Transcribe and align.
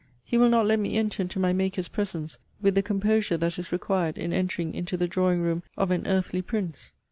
He 0.25 0.35
will 0.35 0.49
not 0.49 0.65
let 0.65 0.79
me 0.79 0.97
enter 0.97 1.21
into 1.21 1.37
my 1.37 1.53
Maker's 1.53 1.87
presence 1.87 2.39
with 2.59 2.73
the 2.73 2.81
composure 2.81 3.37
that 3.37 3.59
is 3.59 3.71
required 3.71 4.17
in 4.17 4.33
entering 4.33 4.73
into 4.73 4.97
the 4.97 5.07
drawing 5.07 5.41
room 5.41 5.61
of 5.77 5.91
an 5.91 6.07
earthly 6.07 6.41
prince! 6.41 6.91